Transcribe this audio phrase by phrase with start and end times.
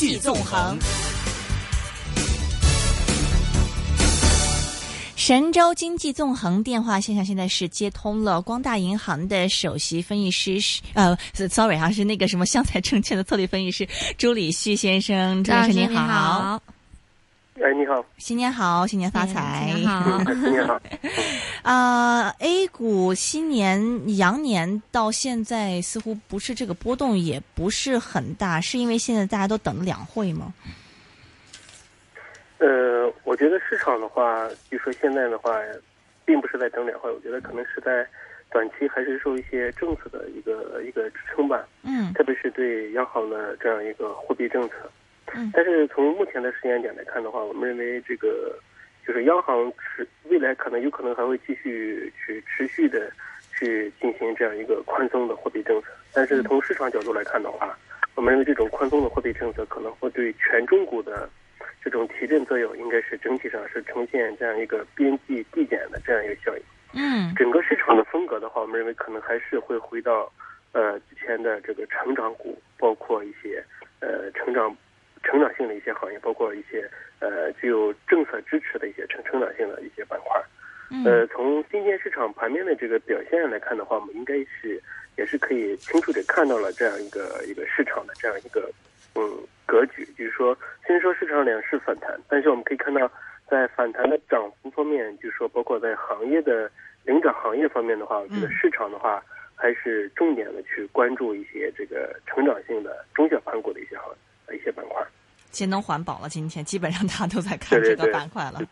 [0.00, 0.78] 济纵横。
[5.14, 11.14] 神州经济纵横电话线上现在是接通了光大银行的首席分析师，是呃
[11.50, 13.86] ，sorry 哈，是那个什么湘财证券的策略分析师
[14.16, 16.58] 朱礼旭先生，朱老师您好。
[17.62, 20.80] 哎，你好，新年好，新年发财，新年好，新年好。
[21.62, 30.54] 啊， A 股新年羊年到现在似乎不是这个波动也不是很大，是因为现在大家都等两会吗？
[32.58, 35.52] 呃，我觉得市场的话，据说现在的话，
[36.24, 38.06] 并不是在等两会，我觉得可能是在
[38.50, 41.66] 短期还是受一些政策的一个一个支撑吧。
[41.82, 42.10] 嗯。
[42.14, 44.90] 特别是对央行的这样一个货币政策。
[45.34, 45.50] 嗯。
[45.52, 48.58] 但是从目前的时间点来看的话，我们认为这个
[49.06, 53.10] 就是央行持未来可能有可能还会继续去持续的
[53.58, 55.88] 去进行这样一个宽松的货币政策。
[56.12, 57.78] 但是从市场角度来看的话，
[58.14, 61.28] 我们认为这种宽松的货币政策可能会对全中国的。
[61.82, 66.62] 这种提振作用应该是整体上是呈现这样一个边际递减的这样一个效应。
[66.92, 70.30] 嗯，整个市场的风格的话，我们认为可能还是会回到
[70.72, 73.64] 呃之前的这个成长股，包括一些
[74.00, 74.76] 呃成长
[75.22, 76.88] 成长性的一些行业，包括一些
[77.20, 80.42] 呃具有政策支持的一些成成长性的一些板块。
[81.04, 84.82] 呃，从今天市场盘面的这个表现来看的话，我们应该是
[85.16, 88.70] 也是可以清楚的看到了这样一个一个市场的这样一个
[89.14, 89.46] 嗯。
[89.70, 90.52] 格局就是说，
[90.84, 93.08] 虽然说市场两市反弹，但是我们可以看到，
[93.48, 96.68] 在反弹的涨幅方面，就是说，包括在行业的
[97.04, 99.22] 领涨行业方面的话，我觉得市场的话
[99.54, 104.12] 还是重点的去关注一些这个成长性的中小盘股的一些行
[104.54, 105.04] 一些板块。
[105.50, 108.62] 节能环保了，今天基本上大家都在看这个板块了。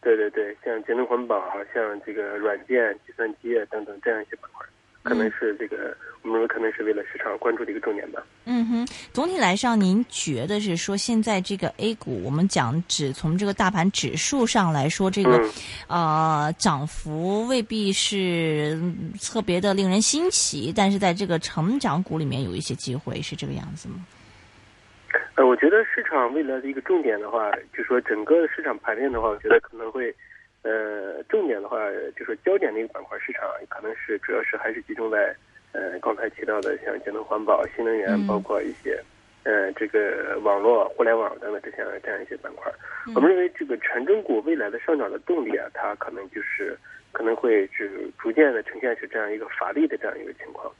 [0.00, 4.66] 对对对，像节能环保啊，像这个软件、计算机啊等等这样一些板块。
[5.04, 8.24] 可能是这个，我们可能是为了市场关注的一个重点吧。
[8.44, 15.44] 嗯哼，总体来上，您觉得是说现在这个 A 股，我们讲只从这个大盘指数上来说，这个
[15.88, 18.80] 呃涨幅未必是
[19.20, 23.96] 特别的令人新奇，但是在这个成长股里面有一些机会，是这个样子吗？
[25.36, 30.14] 呃，我觉得市场未来的一个重点的话，就说整个市场盘面的话，我觉得可能会。
[30.64, 31.76] 呃，重点的话，
[32.14, 35.34] 就说焦点的一个板块市场，可能是主要是还是集中在
[35.72, 38.96] 呃刚才提到的像节能环保、新能源，包括一些
[39.42, 42.70] 呃这个网络、互联网等等这些这样一些板块。
[43.12, 46.78] 我们认为这个权重股未来的上涨的动力啊，它可能就是
[47.10, 50.72] 可能会是逐渐的呈现出这样一个乏力的这样一个情况。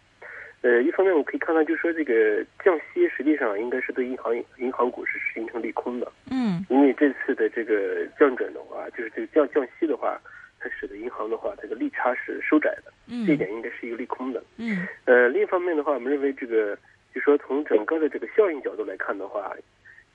[0.62, 6.10] 呃，一方面我们可以看到，就是说这个降息实际上应该是对银行银行股是形成利空的。
[6.30, 10.20] 嗯，因为这次的这个降准的话，就是这个降降息的话，
[10.60, 12.92] 它使得银行的话，这个利差是收窄的。
[13.08, 14.40] 嗯，这一点应该是一个利空的。
[14.56, 16.78] 嗯，呃，另一方面的话，我们认为这个，
[17.12, 19.52] 就说从整个的这个效应角度来看的话，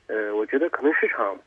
[0.07, 1.37] 呃，我觉得可能市场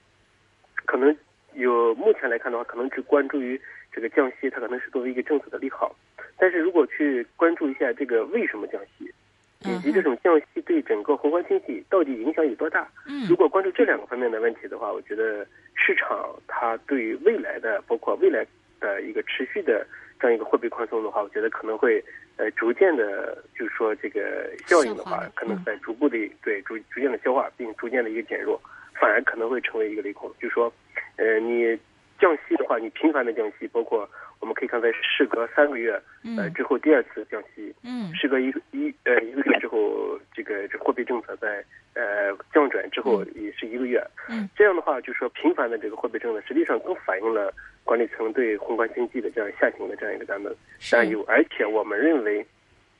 [0.84, 1.16] 可能
[1.54, 3.58] 有目前来看的话，可能只关注于
[3.90, 5.96] 这个降息，它可能是作为一个政策的利好。
[6.40, 9.12] 但是如果去关注一下这个为什么降息，
[9.60, 12.88] 以及这种降息对整个宏观经济到底影响有多大？
[13.06, 18.42] 嗯，如果关注这两个方面的问题的话，我觉得市场它对于未来的包括未来
[18.80, 19.86] 的一个持续的
[20.18, 22.02] 这样一个货币宽松的话，我觉得可能会
[22.38, 28.58] 呃逐渐的，就是说这个效应的话，可能在逐步的对逐逐渐的消化，并逐渐的一个减弱，
[28.94, 30.32] 反而可能会成为一个利空。
[30.40, 30.72] 就是说，
[31.16, 31.78] 呃，你
[32.18, 34.08] 降息的话，你频繁的降息，包括。
[34.40, 36.00] 我们可以看，在事隔三个月，
[36.36, 41.62] 呃之后第二次降息，嗯，事隔一一呃一个月之后，这个这货币政策在
[41.94, 47.52] 呃降准之后也是一个月，嗯，这样的话就说频繁的这个货币政策实际上更反映了
[47.84, 50.42] 管理层对宏观经济的这样下行的这样一个担
[50.90, 52.44] 担忧，而且我们认为，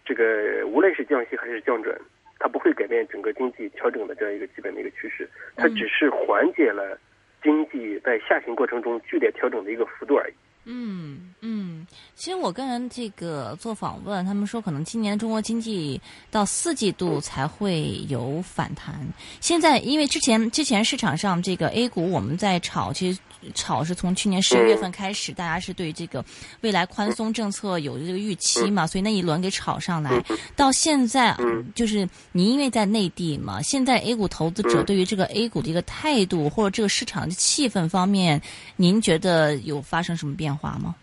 [0.05, 1.99] 这个无论是降息还是降准，
[2.39, 5.27] 它不会改变整个经济调整的这样一个基本的一个趋势，
[5.57, 6.99] 它只是缓解了
[7.43, 10.35] 经济在下行过程中剧烈调整的一个幅度而已。
[10.65, 11.70] 嗯嗯，
[12.17, 15.99] 其实我跟人这个做访问，他们说可能今年中国经济
[16.31, 19.09] 到四季度才会有反弹。
[19.41, 23.19] 现在因为之前之前市场上这个 A 股我们在炒，其实
[23.55, 26.23] 炒是从去年十一月份开始，大家是对这个
[26.61, 30.23] 未来宽松政策有这个预期嘛，所以那一轮给炒上来。
[30.55, 31.35] 到现在
[31.75, 38.43] 就是你因为在内地嘛，现在 A 股投资者对于这个 A 股的一个态度或者这个市场的气氛方面，
[38.77, 40.51] 您觉得有发生什么变？
[40.51, 40.97] 变化吗？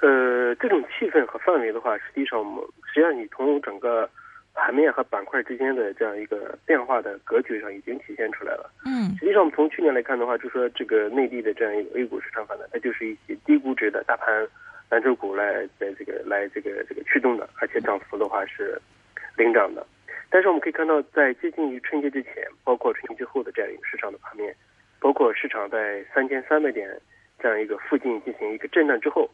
[0.00, 4.08] 呃，这种气氛和氛围的话，实际上我们，实际上你从整个
[4.54, 8.70] 盘面和板块之间的这样一个变化的格局上已经体现出来了。
[8.84, 14.46] 嗯，实际上我们从去年来看的话，就说这个内地的这样一个 A 股市场反弹，它就是一些低估值的大盘
[14.88, 18.80] 蓝筹股来在这个来这个这个驱动的，而且涨幅的话是
[19.36, 19.86] 领涨的。
[20.30, 24.54] 但是我们可以看到，在接近于春节之前，包括春节之后的这样一个市场的盘面，
[25.00, 26.88] 包括市场在三千三百点
[27.40, 29.28] 这样一个附近进行一个震荡之后，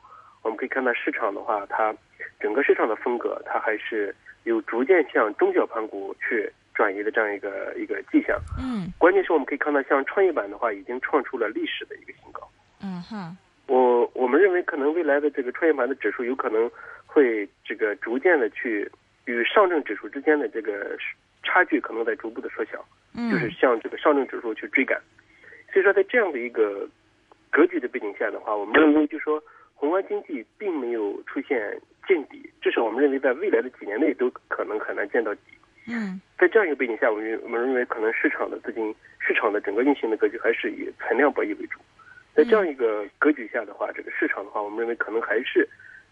[0.45, 1.93] 我们可以看到市场的话，它
[2.39, 4.15] 整个市场的风格，它还是
[4.45, 8.39] 有逐渐向中小盘股去转移的这样一个一个迹象。
[8.59, 12.49] 嗯关键是我们可以看到，像创业板的话，已经创出了历史的一个新高。
[12.83, 13.37] 嗯哼
[13.67, 16.71] 我我们认为，可能未来的这个创业板的指数有可能
[17.07, 18.91] 会这个逐渐的去
[19.25, 20.95] 与上证指数之间的这个
[21.43, 25.01] 差距可能在逐步的缩小，嗯就是向这个上证指数去追赶。
[25.73, 26.87] 所以说，在这样的一个
[27.51, 29.43] 格局的背景下的话，我们认为就说
[29.75, 35.41] 宏观经济并没有出现见底，至少我们认为在未来的几年内都可能很难见到底。
[35.87, 41.79] 嗯在这样一个背景下，我们我们认为可能市场的资金、市场的整个运行的格局还是以存量博弈为主。
[42.35, 45.69] 在这样一个格局下的话，这个市场的话，我们认为可能还是，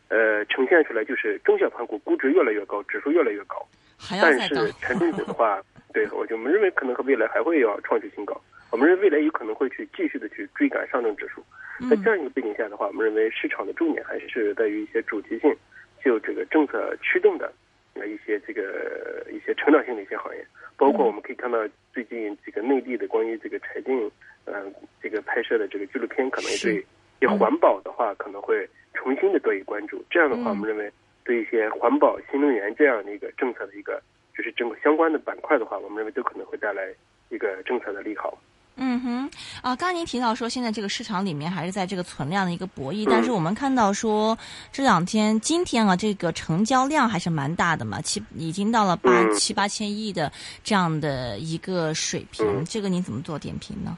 [0.08, 3.66] 呃，呈现出来就是中小盘股估值越来越高，指数越来越高。
[4.10, 5.60] 但是权重股的话，
[5.92, 8.40] 对我就我们认为可能和未来还会要创出新高。
[8.72, 11.44] 我们认为未来有可能会去继续的去追赶上证指数。
[11.90, 15.54] 在这样一个背景下的话，我们认为市场的重点还是在于一些主题性、
[16.00, 17.52] 具有这个政策驱动的
[17.94, 20.46] 呃一些这个一些成长性的一些行业，
[20.76, 21.58] 包括我们可以看到
[21.92, 24.10] 最近这个内地的关于这个柴静
[24.46, 24.64] 呃
[25.02, 26.86] 这个拍摄的这个纪录片，可能也对
[27.20, 30.02] 对环保的话可能会重新的得以关注。
[30.08, 30.90] 这样的话，我们认为
[31.24, 34.00] 对一些环保、新能源这样的一个政策的一个
[34.36, 36.88] 就是整个相关的板块的话，我们认为都可能会带来
[37.28, 38.38] 一个政策的利好。
[38.76, 39.30] 嗯哼，
[39.60, 44.36] 啊，刚刚您提到说，现在这个市场里面还是在这个存量的一个博弈，但是我们看到说
[44.72, 49.32] 这两天，今天啊，这个成交量还是蛮大的嘛，七已经到了八嗯。
[49.34, 50.30] 七八千亿的
[50.62, 53.96] 这样的一个水平，嗯这个您怎么做点评呢？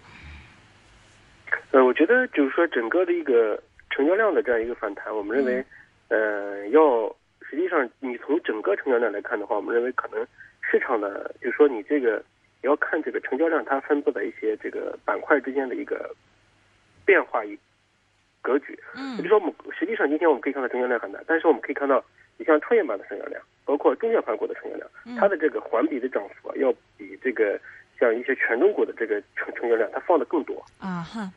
[1.70, 3.60] 呃，我觉得就是说整个的一个
[3.90, 5.64] 成交量的这样一个反弹，我们认为，
[6.08, 6.80] 呃，要
[7.48, 10.26] 实际上你从整个成交量来看的话，我们认为可能
[10.60, 12.22] 市场的就是说你这个
[12.64, 16.10] 也要看这个成交量它分布的一些这个板块之间的一个
[17.04, 17.58] 变化与
[18.40, 18.76] 格局。
[18.96, 22.02] 嗯比如说，我们实际上今天我们可以看到成交量很大，但是我们可以看到，
[22.38, 24.88] 你像创业板的成交量，包括中小盘股的成交量，
[25.18, 27.60] 它的这个环比的涨幅啊要比这个
[28.00, 30.64] 像一些权重股的这个成成交量它放的更多。
[30.78, 31.30] 啊哈，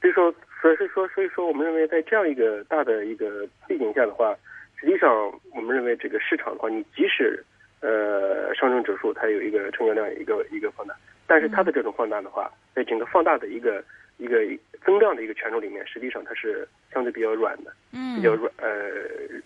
[0.00, 4.34] 所以说，所以说，所以说，我们认为在这样一个大的一个背景下的话，
[4.80, 5.10] 实际上
[5.54, 7.44] 我们认为这个市场的话，你即使
[7.80, 10.94] 呃上证指数它有一个成交量一个一个放大，
[11.26, 13.82] 但是它的这种放大的话，在整个放大的一个
[14.18, 14.38] 一个
[14.84, 18.16] 增量的一个权重里面，实际上它是相对比较软的，嗯。
[18.16, 18.90] 比较软呃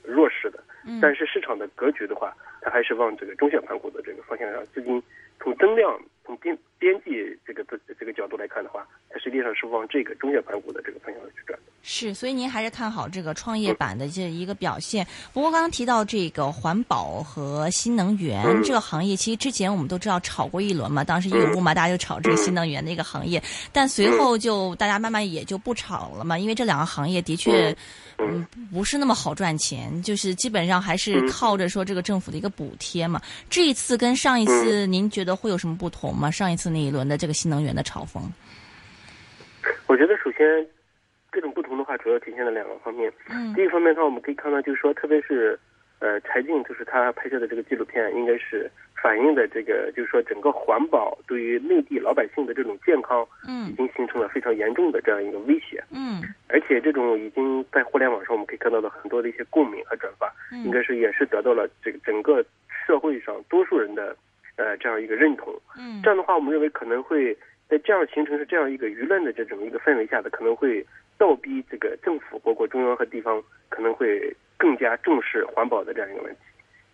[0.02, 0.58] 弱势的。
[0.86, 0.98] 嗯。
[1.00, 5.02] 但是市场的格局的话，它还是往这个中小盘股的这个方向上，资金
[5.40, 7.12] 从增量、从边边际
[7.46, 11.72] 这个这这个角度来看的话，它实际上是往这个中小盘股的这个方向去转的。
[11.82, 15.06] 是，所以您还是看好这个创业板的这一个表现。
[15.32, 23.42] 不过刚刚提到这个环保和新能源嗯这个行业，其实之前我们都知道炒过一轮嘛，当时一有雾嘛，大家就炒这个新能源的一个行业，
[23.72, 27.74] 但随后就大家慢慢也就不炒了嘛，因为这两个行业的确。
[28.18, 33.20] 嗯，不是那么好赚钱，就是基本上还是靠着说这个政府的一个补贴嘛。
[33.50, 36.30] 这一次跟上一次，您觉得会有什么不同吗？
[36.30, 38.20] 上一次那一轮的这个新能源的炒风，
[39.86, 40.66] 我觉得首先
[41.30, 43.12] 这种不同的话，主要体现在两个方面。
[43.30, 43.54] 嗯。
[43.54, 45.56] 第一方面的话，我们可以看到，就是说，特别是
[46.00, 48.68] 呃柴静，就是他拍摄的这个纪录片，应该是
[49.00, 53.68] 反映的这个，就是说整个环保对于内地老百姓的这种健康，嗯。
[53.68, 55.80] 已嗯经形成了非常严重的这样一个威胁。
[55.90, 56.22] 嗯。
[56.48, 60.28] 而且这种已经在互联网上我们可以看到的很多的一些共鸣和转发，
[60.64, 62.44] 应该是也是得到了这个整个
[62.84, 64.16] 社会上多数人的
[64.56, 65.54] 呃这样一个认同。
[65.76, 67.36] 嗯这样的话，我们认为可能会
[67.68, 70.84] 在这样形成是这样一个舆论的这种一个氛围下的，可能会
[71.18, 76.40] 倒逼这个政府，包括中央和地方，可能会更加重视环保的这样一个问题。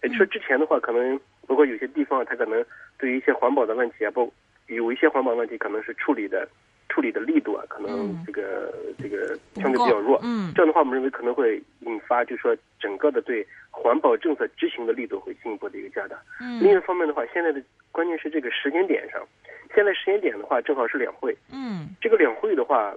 [0.03, 2.65] 也就是说，之前的话，可能包括有些地方，它可能
[2.99, 4.31] 对于一些环保的问题啊，包
[4.69, 6.49] 有一些环保问题可能是处理的
[6.91, 10.21] 处理的力度啊，可能这个、这个相对比较弱。
[10.23, 10.53] 嗯。
[10.55, 16.21] 这样的话，我们认为可能会引发，就是说整个的对环保政策执行的力度会进一步的一个加大。
[16.41, 16.61] 嗯。
[16.61, 19.27] 另嗯一方面的话，现在的关键是这个时间点上，
[19.75, 21.89] 现在时间点的话正好是两会，嗯。
[22.01, 22.93] 这个两会的话，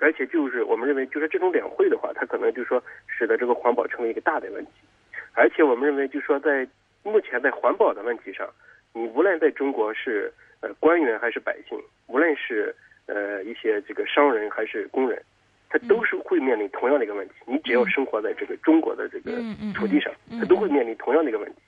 [0.00, 4.72] 而且就是我们认为，就是这种两会的话，它可能就是说使得这个环保成为一个大的问题，
[5.34, 6.66] 而且我们认为，就是说在
[7.04, 8.48] 目前在环保的问题上，
[8.92, 11.78] 你无论在中国是呃官员还是百姓，
[12.08, 12.74] 无论是
[13.06, 15.22] 呃一些这个商人还是工人，
[15.68, 17.34] 他都是会面临同样的一个问题。
[17.46, 19.32] 你只要生活在这个中国的这个
[19.74, 21.58] 土地上，嗯他都会面临同样的一个问题。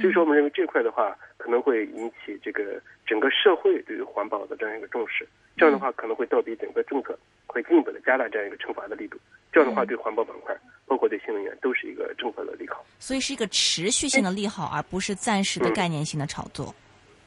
[0.00, 5.28] 所以说，我们认为这块的话，可能会引起这个整个社会对于环保的这样一个重视。
[5.54, 7.14] 这样的话，可能会倒逼整个政策
[7.46, 9.18] 会进一步的加大这样一个惩罚的力度。
[9.52, 10.54] 这样的话，对环保板块，
[10.86, 12.84] 包包括对新能源都是一个政策的利好。
[12.98, 16.74] 所以是一个持续性的利好，而不是暂时的概念性的炒作。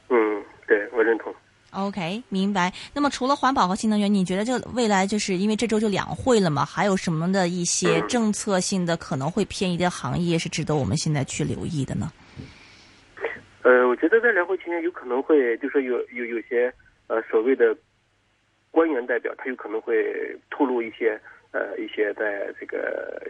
[0.08, 1.34] 嗯，对我认同。
[1.72, 2.72] OK，明白。
[2.94, 6.64] 那么除了环保和新能源，你觉得这未来就是因为这周就两会了嘛？
[6.64, 12.10] 还有什么的一些 政策性的可能会偏移的行业是值得我们现在去留意的呢？
[13.62, 16.72] 呃，我觉得在两会期间有可能会，就说有有有些
[17.08, 17.76] 呃所谓的
[18.70, 19.94] 官员代表，他有可能会
[20.50, 21.20] 透露一些
[21.50, 23.20] 呃一些在这个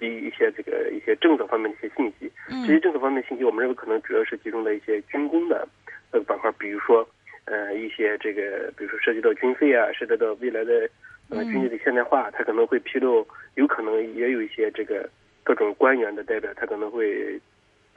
[0.00, 2.32] 一一些这个一些政策方面的一些信息。
[2.66, 5.68] 这些政策方面信息，我们认为可能主要是集中在一些军工的
[6.10, 7.08] 呃板块，比如说。
[7.50, 10.88] 呃，一些这个，比如说涉及到军费啊，涉及到未来的
[11.30, 13.26] 呃军队的现代化，他可能会披露，
[13.56, 15.10] 有可能也有一些这个
[15.42, 17.40] 各种官员的代表，他可能会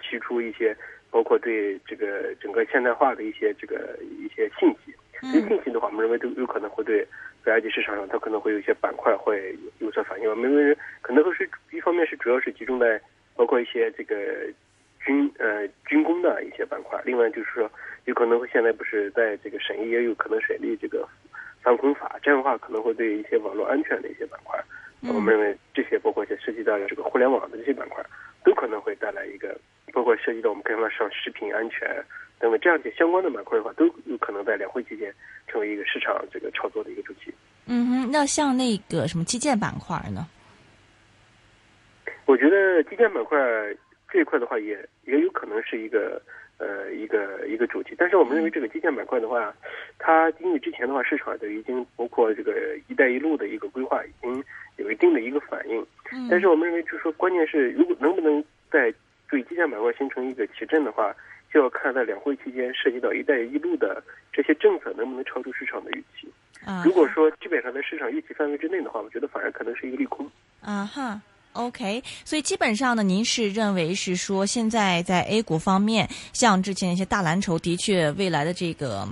[0.01, 0.75] 提出一些，
[1.11, 4.91] 包括对这个整个现代化的一些这个一些信息。
[5.21, 7.07] 这些信息的话，我们认为都有可能会对
[7.45, 10.27] 在二级市场上，它可能会有一些板块会有所反应。
[10.27, 12.99] 我们认为可能会是一方面是主要是集中在
[13.35, 14.15] 包括一些这个
[15.05, 17.69] 军呃军工的一些板块，另外就是说。
[18.05, 21.07] 有可能会现在不是在这个审议，也有可能审议这个
[21.61, 24.61] 反恐法，这样的话可能会对一些网络安全的一些板块，
[25.07, 28.03] 我们认为这些包括一些涉及到这个互联网的这些板块，
[28.43, 29.57] 都可能会带来一个，
[29.93, 31.87] 包括涉及到我们刚刚上食品安全
[32.39, 35.09] 等等这样一些相关的板块的话，都有可能在两会期间
[35.47, 37.33] 成为一个市场这个炒作的一个主题。
[37.67, 40.27] 嗯哼，那像那个什么基建板块呢？
[42.25, 43.39] 我觉得基建板块
[44.13, 46.21] 这一块的话，也也有可能是一个。
[46.59, 49.53] 呃，一个一个主题，但是我们认为这个基建板块的话，
[49.97, 54.41] 它因为之前的话市场都已经包括这个“一带一路”的一个规划，已经
[54.77, 55.85] 有一定的一个反应。
[56.13, 56.27] 嗯。
[56.29, 58.41] 但是我们认为，就是说，关键是如果能不能
[58.71, 58.93] 在
[59.27, 61.13] 对基建板块形成一个提振的话，
[61.51, 64.01] 就要看在两会期间涉及到“一带一路”的
[64.31, 66.31] 这些政策能不能超出市场的预期。
[66.63, 66.83] 啊。
[66.85, 70.29] 如果说基本上在市场预期范围之内的话，我觉得反而可能是一个利空。
[70.61, 71.19] 啊哈。
[71.53, 79.07] OK，所以基本上呢，您是认为是说，现在在 A 股方面，像之前一些大蓝筹，的确未来的这个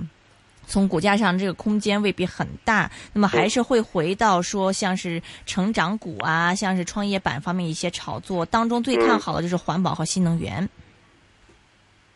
[0.66, 10.68] 从股价上这个空间未必很大，那么还是会回到说，像是成长股啊，像是创业板方面一些炒作当中，最看好的就是环保和新能源。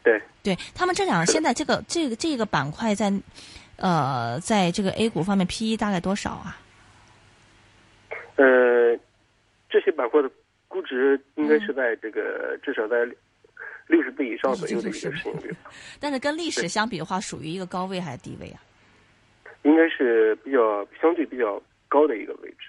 [0.03, 3.13] 对，对他们这两现在这个这个这个板块在
[3.77, 6.59] 呃，在这个 A 股方面 PE 大概多少啊？
[8.35, 8.76] 呃。
[9.69, 10.31] 这些板块的
[10.69, 13.05] 估值应该是在这个至少在
[13.87, 15.55] 六十倍以上左右的一个市盈率，
[16.01, 18.61] 但是跟历史相比的话，属于一个高位还是低位啊？
[19.63, 22.69] 应该是比较相对比较高的一个位置。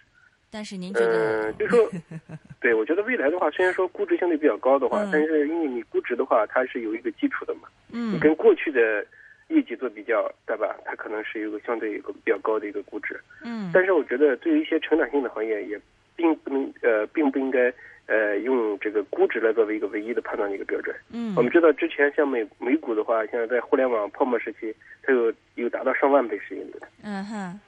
[0.49, 1.49] 但是您觉得？
[1.51, 1.89] 嗯，就说，
[2.61, 7.67] 对我觉得未来的话，虽然说估值相对比较高的话，但是因为你估值的话，它是有一个基础的嘛。
[7.91, 8.13] 嗯。
[8.13, 9.05] 你跟过去的
[9.49, 10.75] 业绩做比较，对吧？
[10.85, 13.19] 它可能是有个相对一个比较高的一个估值。
[13.43, 13.69] 嗯。
[13.73, 15.79] 但是我觉得，对于一些成长性的行业也。
[16.17, 17.71] 并不能呃，并不应该
[18.07, 20.93] 呃用这个估值来作为一个唯一的判断的一个标准。
[21.13, 26.87] 嗯，我们知道之前像美美股的话，现在在互联网泡沫时期，它有有达到上万倍市盈率的。
[27.03, 27.59] 嗯哼，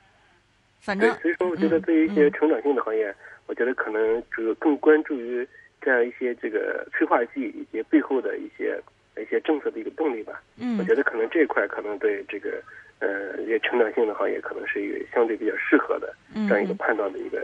[0.82, 3.15] 反正所以说，我觉得对于一些成长性的行业，
[3.46, 5.48] 我觉得可能这个更关注于
[5.79, 8.82] 这样一些这个催化剂以及背后的一些
[9.15, 10.41] 一些政策的一个动力吧。
[10.58, 12.62] 嗯，我觉得可能这一块可能对这个。
[13.00, 16.13] 呃，一些成长性的行业可能是一个相对比较适合的
[16.48, 17.39] 这样一个判断的一个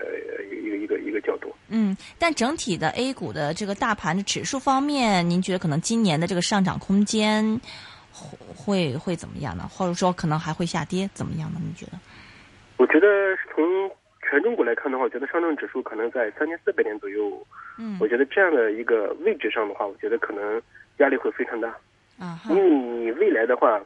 [0.51, 1.49] 一个一个一个角度。
[1.69, 7.59] 嗯，但整体的 A 股的这个大盘的指数方面，您觉得可能今年的这个上涨空间
[8.11, 9.63] 会会怎么样呢？
[9.69, 11.59] 或者说可能还会下跌怎么样呢？
[11.63, 11.93] 你觉得？
[12.75, 13.07] 我觉得
[13.53, 13.89] 从
[14.29, 17.31] 全中国来看的话，我觉得上证指数可能在三千四百点左右。
[17.79, 20.61] 嗯，我觉得这样的一个位置上的话，我觉得可能
[20.97, 21.73] 压力会非常大。
[22.19, 23.81] 啊，因为你未来的话。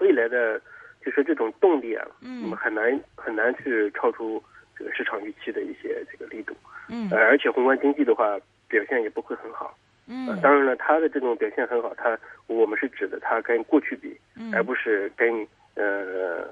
[0.00, 0.60] 未来的，
[1.04, 4.42] 就是这种动力啊，嗯，很难很难去超出
[4.76, 6.54] 这个市场预期的一些这个力度，
[6.88, 9.76] 嗯，而且宏观经济的话表现也不会很好，
[10.08, 16.48] 嗯，当然了，它的这种表现很好，它我们是指的它跟过去比，嗯，而不是跟呃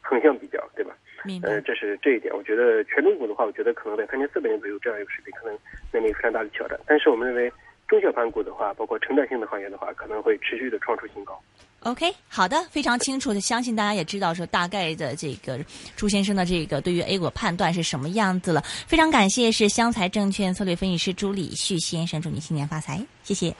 [0.00, 0.94] 横向比较，对吧？
[1.24, 1.48] 明白。
[1.48, 5.58] 呃，这是这一点，我觉得权重股的话，我觉得可能在三千四百年左右这样一个水平，可能
[5.92, 6.78] 面临非常大的挑战。
[6.86, 7.52] 但是我们认为。
[7.88, 11.40] 中小盘股的话，包括成长性的行业的话，可能会持续的创出新高。
[11.80, 15.58] OK，好的，非常清楚的，相信大家也知道说大概的这个
[15.96, 18.62] 朱先生的这个对于 A 股判断是什么样子了。
[18.86, 23.54] 非常感谢是湘财证券策略分析师朱礼旭先生，祝你新年发财，谢谢。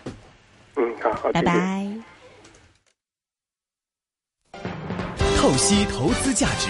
[0.77, 1.87] 嗯，好，拜拜。
[5.37, 6.69] 透析投资价值。